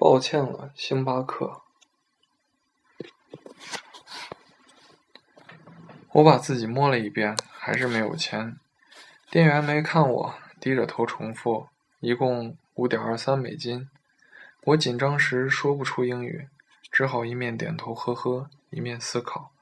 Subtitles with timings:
[0.00, 1.60] 抱歉了，星巴克。
[6.12, 8.58] 我把自己摸了一遍，还是没有钱。
[9.30, 11.68] 店员没看我，低着头重复
[12.00, 13.90] ：“一共五点二三美金。”
[14.64, 16.48] 我紧张时说不出英语，
[16.90, 19.52] 只好一面点头呵呵，一面思考：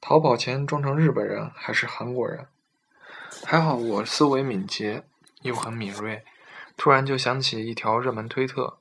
[0.00, 2.48] 淘宝前装成日本人还是韩国人？
[3.44, 5.04] 还好我思维敏捷，
[5.42, 6.24] 又很敏锐，
[6.76, 8.80] 突然就想起一条热门推特。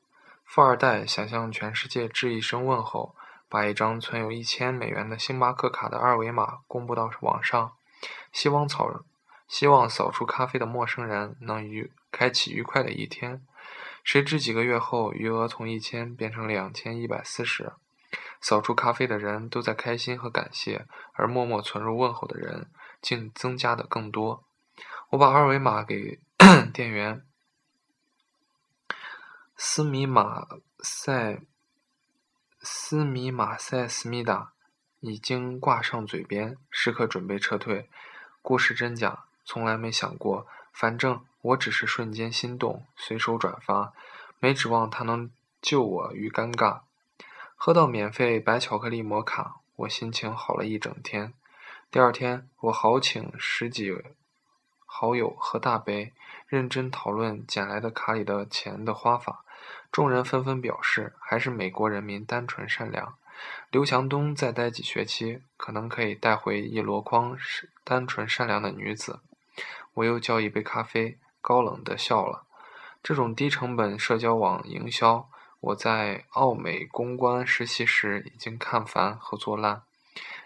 [0.54, 3.16] 富二代想向全世界致一声问候，
[3.48, 7.72] 把一张存有一千美元的星巴克卡的二维码公布到网上，
[8.34, 9.06] 希望扫
[9.48, 13.42] 希望扫出咖啡的陌生人能愉开启愉快的一天。
[14.04, 17.72] 谁知几个月后，余额从一千变成两千一百四十，
[18.42, 22.70] 扫出咖啡的人都在开心和感谢，而默默存入问候的人
[23.02, 24.44] 竟增加的更多。
[25.12, 26.20] 我把二维码给
[26.74, 27.24] 店员。
[29.64, 30.48] 斯米马
[30.80, 31.40] 塞，
[32.62, 34.54] 斯米马塞斯密达
[35.02, 37.88] 已经挂上嘴边，时刻准备撤退。
[38.42, 40.48] 故事真假，从来没想过。
[40.74, 43.94] 反正我只是瞬间心动，随手转发，
[44.40, 45.30] 没指望他能
[45.62, 46.82] 救我于尴尬。
[47.56, 51.36] 喝到免费白巧克力摩卡，我心情好了一整天。
[51.92, 53.96] 第二天，我好请十几
[54.88, 56.14] 好友喝大杯，
[56.48, 59.46] 认真讨论捡来的卡里的钱的花法。
[59.92, 63.16] 众人纷纷表示，还是美国人民单纯善良。
[63.72, 67.36] 刘强东再待几学期，可能可以带回一箩筐
[67.84, 69.20] 单纯善良的女子。
[69.96, 72.46] 我又叫一杯咖啡，高冷地笑了。
[73.04, 75.28] 这种低成本社交网营销，
[75.60, 79.82] 我在奥美公关实习时已经看烦和做烂。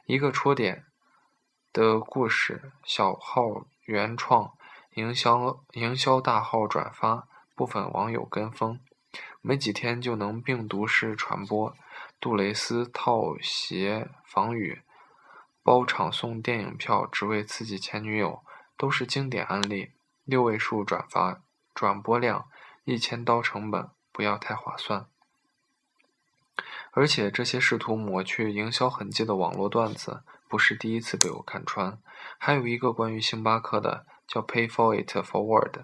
[0.05, 0.85] 一个戳点
[1.73, 4.53] 的故事，小号原创
[4.93, 8.79] 营销，营销大号转发，部分网友跟风。
[9.47, 11.77] 没几天就能病毒式传播，
[12.19, 14.81] 杜蕾斯套鞋防雨，
[15.61, 18.41] 包场送电影票只为刺激前女友，
[18.75, 19.91] 都是经典案例。
[20.23, 21.43] 六位数转发
[21.75, 22.47] 转播量，
[22.85, 25.05] 一千刀成本，不要太划算。
[26.93, 31.99] 而且这些试图抹去营销痕迹的网络段子，不是第一次被我看穿。
[32.39, 35.83] 还有一个关于星巴克的，叫 “Pay for it forward”，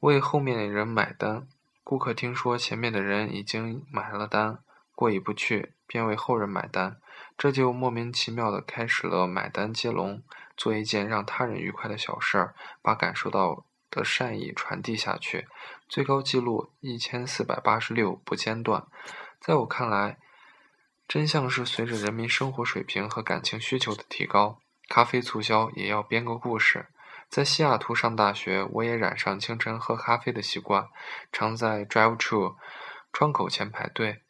[0.00, 1.46] 为后面的人买单。
[1.92, 4.60] 顾客听说前面的人已经买了单，
[4.94, 6.96] 过意不去，便为后人买单，
[7.36, 10.22] 这就莫名其妙地开始了买单接龙，
[10.56, 15.46] 做一件让他人愉快的小事儿，把感受到的善意传递下去，
[15.86, 18.86] 最高纪录一千四百八十六不间断。
[19.38, 20.16] 在我看来，
[21.06, 26.86] 真相是随着人民生活水平和感情需求的提高，咖啡促销也要编个故事。
[27.32, 30.90] 在西雅图上大学，我也染上清晨喝咖啡的习惯，
[31.32, 32.56] 常在 drive-thru
[33.10, 34.20] 窗口前排队。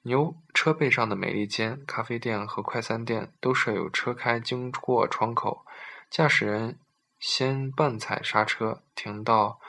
[0.00, 5.66] 牛车背上的美利坚咖啡店和快餐店都设有车开经过窗口，
[6.08, 6.78] 驾驶人
[7.18, 9.60] 先半踩刹车，停到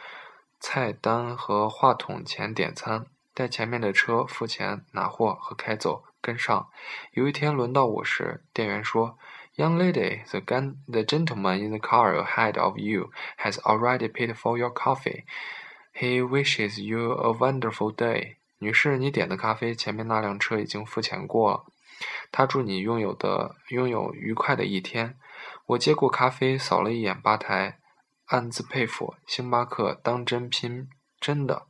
[0.61, 6.69] 菜单和话筒前点餐，待前面的车付钱、拿货和开走，跟上。
[7.11, 9.17] 有一天轮到我时，店员说。
[9.57, 14.55] Young lady, the gun, the gentleman in the car ahead of you has already paid for
[14.55, 15.23] your coffee.
[15.91, 18.35] He wishes you a wonderful day.
[18.59, 21.65] 女士，你点的咖啡，前面那辆车已经付钱过了。
[22.31, 25.17] 他祝你拥有的拥有愉快的一天。
[25.65, 27.79] 我接过咖啡，扫了一眼吧台，
[28.27, 30.87] 暗自佩服星巴克当真拼
[31.19, 31.65] 真的。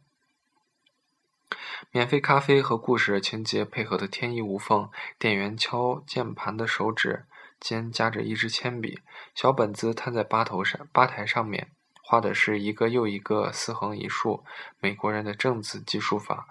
[1.91, 7.23] 免费咖啡和故事情节配合的天衣无缝，店员敲键盘的手指。
[7.59, 8.99] 间夹着一支铅笔，
[9.33, 11.69] 小本子摊在吧头上，吧台上面
[12.01, 14.43] 画的是一个又一个四横一竖，
[14.79, 16.47] 美国人的正字记数法，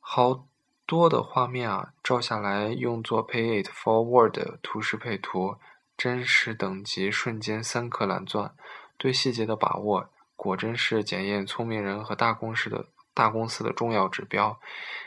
[0.00, 0.46] 好
[0.86, 5.56] 多的画面啊，照下来用作 Pay it forward 图示配图，
[5.96, 8.54] 真实等级瞬间三颗蓝钻，
[8.96, 12.88] 对细节的把握，果真是检验聪明人和大公司的。
[13.14, 14.58] 大公司的重要指标，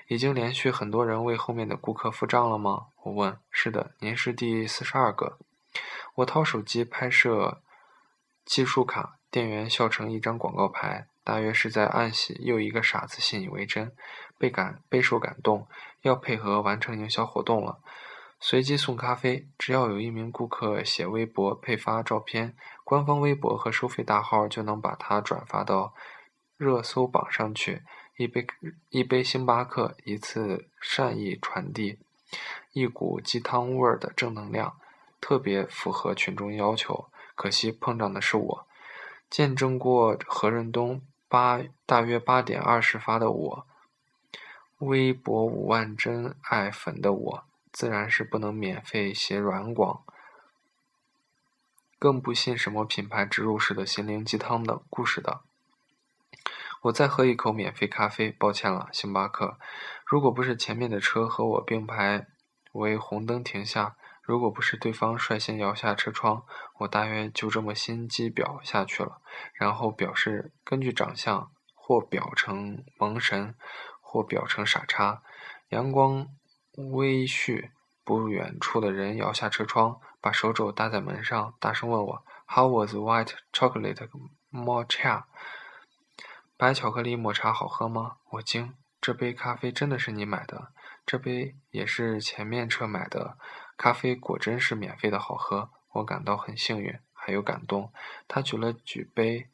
[0.08, 2.88] 已经连续很多人为后面的顾客付账了吗？
[3.04, 3.38] 我问。
[3.52, 5.38] 是的，您是第四十二个。
[6.16, 7.62] 我掏手机拍摄
[8.46, 13.94] 计数卡，店员笑成一张广告牌，大约是在暗喜又一个傻子信以为真，
[14.38, 15.68] 倍感备受感动，
[16.02, 17.80] 要配合完成营销活动了。
[18.40, 25.94] 随机送咖啡，只要有一名顾客写微博配发照片，官方微博和收费大号就能把它转发到。
[26.58, 27.84] 热搜榜上去，
[28.18, 28.48] 一杯
[28.90, 32.00] 一杯星巴克，一次善意传递，
[32.74, 34.80] 一股鸡汤味儿的正能量，
[35.22, 37.10] 特别符合群众要求。
[37.36, 38.68] 可惜碰上的是我，
[39.30, 41.00] 见证过何润东
[41.30, 43.68] 八大约八点二十发的我，
[44.80, 50.02] 微博五万真爱粉的我，自然是不能免费写软广，
[52.00, 55.42] 更不信什么品牌植入式的心灵鸡汤的故事的。
[56.88, 59.58] 我再喝一口免费咖啡，抱歉了，星巴克。
[60.06, 62.28] 如果不是前面的车和我并排
[62.74, 66.44] 为红灯停下，如果不是对方率先摇下车窗，
[66.80, 69.22] 我大约就这么心机婊下去了。
[69.54, 73.56] 然后表示根据长相，或表成萌神，
[74.00, 75.22] 或表成傻叉。
[75.70, 76.28] 阳光
[76.94, 77.72] 微煦，
[78.06, 84.08] 不远处的人摇下车窗，把手肘搭在门上，大声问我：“How was white chocolate
[84.50, 85.24] mocha？”
[86.60, 88.18] 白巧克力抹茶好喝吗？
[88.32, 90.72] 我惊，这杯咖啡真的是你买的？
[91.06, 93.38] 这杯也是前面车买的。
[93.78, 97.94] 咖啡果真是免费的好喝，我感到很幸运，还有感动。
[98.28, 99.48] 他举了举杯，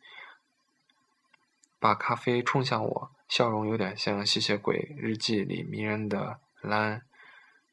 [1.77, 6.99] 把咖啡冲向我，笑容有点像吸血鬼日记里迷人的兰·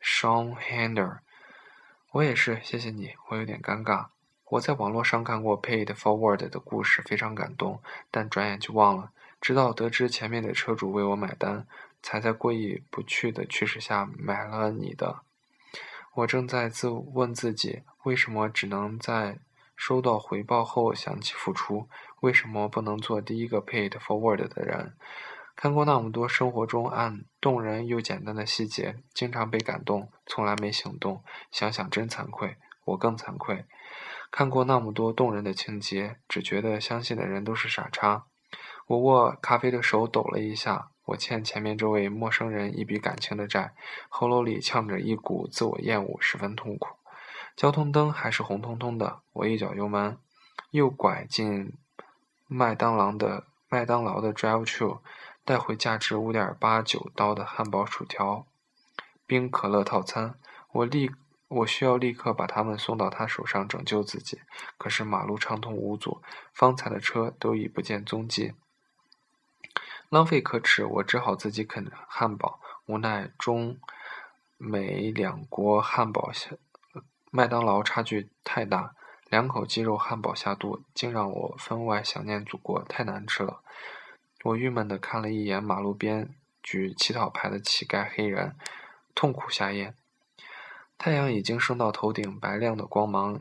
[0.01, 0.57] s h a n
[0.97, 1.19] Hander。
[2.11, 3.15] 我也是，谢谢你。
[3.29, 4.09] 我有点尴尬。
[4.47, 7.81] 我在网络上看过 Paid Forward 的故事，非常感动，
[8.11, 9.13] 但转眼就忘了。
[9.41, 11.67] 直到得知前面的车主为我买单，
[12.03, 15.23] 才在过意不去的驱使下买了你的。
[16.15, 19.39] 我正在自问自己：为什么只能在
[19.77, 21.89] 收到回报后想起付出？
[22.21, 24.95] 为什么不能做第一个 paid forward 的人？
[25.57, 31.23] 看过那么多生活中暗动人又简单的细节，经常被感动，从来没行动。
[31.51, 33.65] 想想真惭愧，我更惭愧。
[34.31, 38.27] 看过那么多动人的情节，只觉得相信的人都是傻叉。
[38.91, 43.73] 我握咖啡的手抖了一下，我欠前面这位陌生人一笔感情的债，
[44.09, 46.89] 喉咙里呛着一股自我厌恶，十分痛苦。
[47.55, 50.19] 交通灯还是红彤彤的，我一脚油门，
[50.73, 51.73] 右拐进
[52.49, 54.99] 麦当劳的麦当劳的 drive-thru，
[55.45, 58.45] 带回价值五点八九刀的汉堡、薯条、
[59.25, 60.35] 冰可乐套餐。
[60.73, 61.13] 我立
[61.47, 64.41] 我需要立刻把他们送到他手上拯救自己，
[64.77, 66.21] 可是马路畅通无阻，
[66.53, 68.55] 方才的车都已不见踪迹。
[70.11, 72.59] 浪费可耻，我只好自己啃汉堡。
[72.87, 73.79] 无奈中
[74.59, 76.51] 美两国汉堡下，
[77.31, 78.97] 麦当劳差距太大，
[79.29, 83.61] 两口鸡肉汉堡下肚，竟让我分外想念祖国，太难吃了。
[84.43, 88.57] 我郁闷地看了一眼马路边举乞讨牌的乞丐黑人，
[89.15, 89.95] 痛苦下咽。
[90.99, 93.41] 太阳已经升到头顶，白亮的光芒，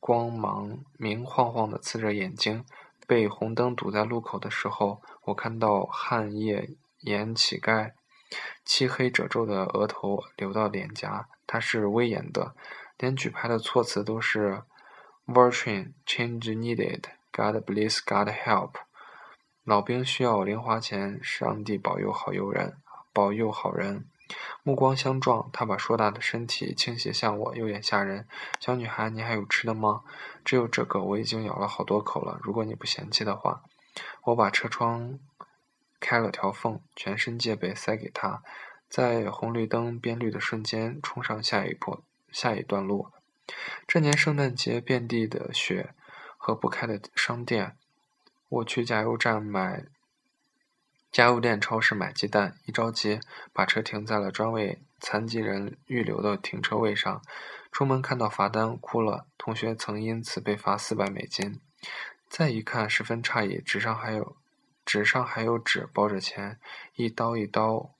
[0.00, 2.64] 光芒明晃晃地刺着眼睛。
[3.10, 7.90] 被红灯堵在路口的时候，我看到汗液沿乞丐
[8.64, 11.26] 漆黑褶皱的额头流到脸颊。
[11.44, 12.54] 他是威严的，
[12.98, 14.62] 连举牌的措辞都是
[15.26, 17.02] “Vertrain change needed,
[17.32, 18.74] God bless, God help。”
[19.66, 22.76] 老兵需要零花钱，上帝保佑好友人，
[23.12, 24.04] 保佑好人。
[24.62, 28.26] 目光相撞，他把硕大的身体倾斜向我，有点吓人。
[28.58, 30.02] 小女孩，你还有吃的吗？
[30.44, 32.38] 只有这个，我已经咬了好多口了。
[32.42, 33.62] 如果你不嫌弃的话，
[34.24, 35.18] 我把车窗
[35.98, 38.42] 开了条缝，全身戒备，塞给他，
[38.88, 43.08] 在红绿灯变绿的瞬间，冲上下一坡，下一段路。
[43.88, 45.94] 这年圣诞节，遍地的雪
[46.36, 47.76] 和不开的商店。
[48.48, 49.84] 我去加油站买。
[51.12, 53.18] 加油店、超市买鸡蛋，一着急
[53.52, 57.20] 把车停在了专为残疾人预留的停车位上。
[57.72, 59.26] 出门看到罚单，哭了。
[59.36, 61.60] 同学曾因此被罚四百美金。
[62.28, 64.36] 再一看，十分诧异，纸上还有
[64.84, 66.60] 纸上还有纸包着钱，
[66.94, 67.94] 一刀一刀，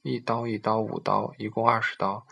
[0.00, 2.26] 一刀一刀五刀，一共二十刀。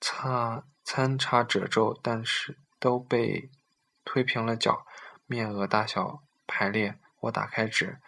[0.00, 3.50] 擦参差褶皱，但是都被
[4.04, 4.86] 推平了角，
[5.26, 6.98] 面额大小排列。
[7.20, 7.98] 我打开纸。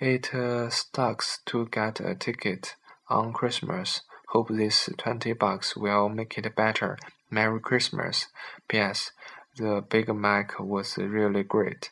[0.00, 0.26] It
[0.70, 2.74] sucks to get a ticket
[3.08, 4.00] on Christmas.
[4.26, 6.96] Hope this twenty bucks will make it better.
[7.30, 8.26] Merry Christmas.
[8.68, 9.12] P.S.
[9.56, 11.88] The Big Mac was really great.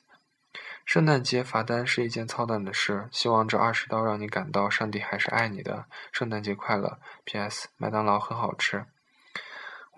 [0.85, 5.87] 圣诞节罚单是一件操蛋的事，希望这二十刀让你感到上帝还是爱你的。
[6.13, 6.99] 圣诞节快乐。
[7.25, 7.69] P.S.
[7.79, 8.85] 麦当劳很好吃。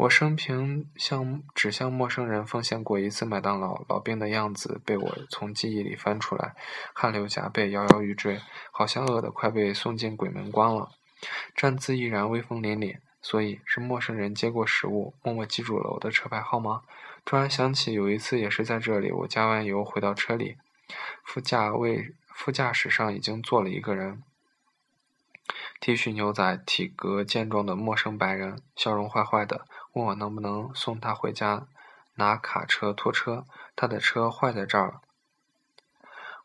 [0.02, 6.56] 我生平向只向陌生人奉献过一次麦当劳，老兵的样子被我从记忆里翻出来，
[6.94, 8.40] 汗流浃背，摇摇欲坠，
[8.72, 10.90] 好像饿得快被送进鬼门关了。
[11.56, 16.82] 站姿依然威风凛凛，所以是陌生人接过食物，默默记住了我的车牌号吗？
[17.24, 20.58] 突然想起有一次也是在这里，我加完油回到车里，
[21.24, 24.24] 副驾位副驾驶上已经坐了一个人。
[25.80, 31.68] T 恤牛仔，体格健壮的陌生白人，笑容坏坏的，问我能不能送他回家
[32.16, 35.02] 拿卡车拖车，他的车坏在这儿了。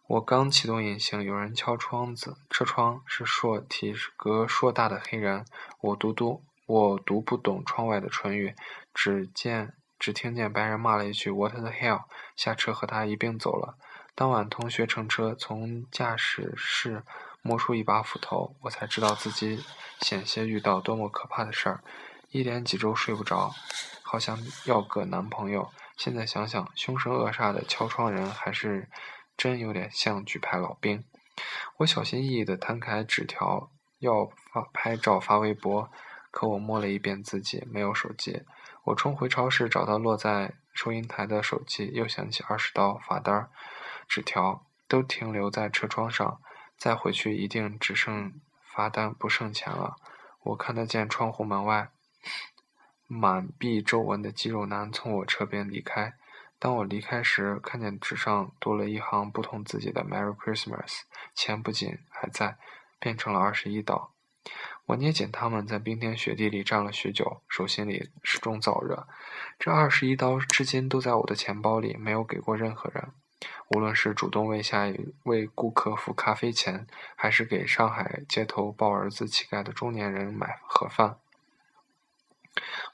[0.06, 5.44] 我刚启动引擎，有人敲窗子，车窗是硕体格硕大的黑人。
[5.80, 8.54] 我读读，我读不懂窗外的唇语，
[8.94, 12.04] 只见只听见白人骂了一句 “What the hell”，
[12.36, 13.76] 下车和他一并走了。
[14.16, 17.04] 当晚，同学乘车从驾驶室
[17.42, 19.62] 摸出一把斧头，我才知道自己
[20.00, 21.84] 险些遇到多么可怕的事儿，
[22.30, 23.54] 一连几周睡不着，
[24.02, 25.70] 好想要个男朋友。
[25.96, 28.88] 现在想想，凶神恶煞的敲窗人还是。
[29.38, 31.04] 真有点像举牌老兵。
[31.76, 35.90] 我小心翼翼地摊开纸条，要发拍照发微博。
[36.30, 38.44] 可我摸了一遍自己，没有手机。
[38.84, 43.50] 我冲回超市，找到落在收银台的手机，又想起二十刀罚单儿、
[44.08, 46.40] 纸条都停留在车窗上。
[46.76, 49.96] 再回去，一定只剩罚单不剩钱了。
[50.42, 51.90] 我看得见窗户门外
[53.06, 56.14] 满臂皱纹的肌肉男从我车边离开。
[56.58, 61.00] 当我离开时，看见纸上多了一行不同字迹的 “Merry Christmas”，
[61.34, 62.58] 钱不仅还在，
[62.98, 64.12] 变成了二十一刀。
[64.86, 69.08] 我捏紧它们，在冰天雪地里站了许久，手心里始终燥热。
[69.58, 73.12] 这二十一刀至今都在我的钱包里，没有给过任何人。
[73.68, 81.18] 无论是主动为下一位顾客付咖啡钱，还是给上海街头抱儿子乞丐的中年人买盒饭，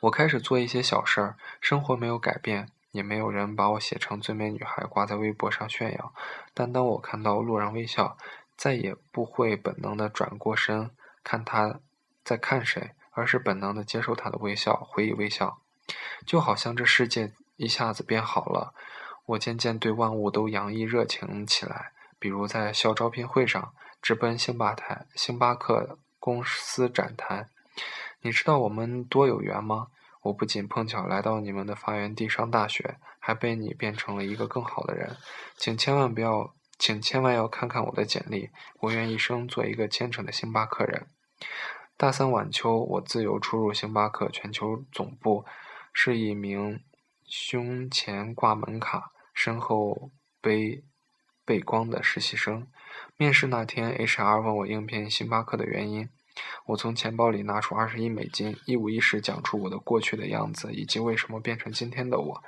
[0.01, 2.69] 我开始做一些小事儿，生活没有改变。
[2.93, 6.13] 也没有人把我写成最美女孩挂在微博上炫耀，
[6.53, 8.19] 但当我看到路人微笑，
[8.55, 10.91] 再也不会本能的转过身
[11.25, 11.81] 看他
[12.23, 15.59] 在看谁，而是本能的接受他的微笑，回以微笑，
[16.27, 18.75] 就好像这世界一下子变好了。
[19.27, 27.49] 我渐渐对万物都洋溢热情起来，比如在校招聘会上，直奔星巴台、星巴克公司展台。
[28.21, 29.89] 你知道我们多有缘吗？
[30.23, 35.17] 我不仅碰巧来到你们的发源地上大学，还被你变成了一个更好的人，
[35.57, 41.09] 请千万不要，请千万要看看我的简历，我愿一生做一个虔诚的星巴克人。
[41.97, 45.45] 大三晚秋，我自由出入星巴克全球总部，
[45.93, 46.81] 是一名
[47.35, 50.11] 胸前挂门卡、身后
[50.43, 50.85] 背
[51.47, 52.69] 背光的实习生。
[53.17, 56.11] 面试那天，HR 问我应聘星巴克的原因。
[56.67, 62.45] 我从钱包里拿出二十一美金，一五一十讲出我的过去的样子，以及为什么变成今天的我。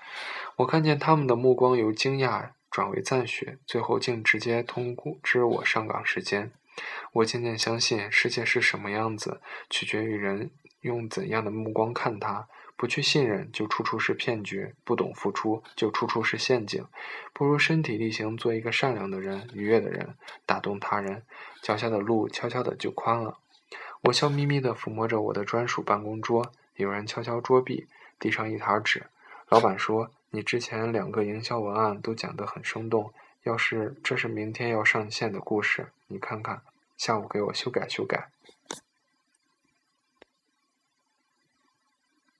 [0.57, 6.53] 我看见他们的目光由惊讶转为赞许，最后竟直接通知我上岗时间。
[7.15, 10.51] 我渐渐相信，世界是什么样子，取决于人
[10.83, 12.47] 用怎样的目光看它。
[12.77, 16.85] 不去信任，就处处是骗局；不懂付出，就处处是陷阱。
[17.33, 21.23] 不如身体力行，做一个善良的人、愉悦的人，打动他人，
[21.63, 23.39] 脚下的路悄悄的就宽了。
[24.03, 27.87] 我笑眯眯地抚摸着我的专属办公桌，有人敲敲桌壁，
[28.19, 29.05] 递上一沓纸。
[29.49, 33.13] 老板说：“你之前两个营销文案都讲得很生动，
[33.45, 36.61] 要是这是明天要上线的故事，你看看，
[36.97, 38.29] 下午给我修改修改。”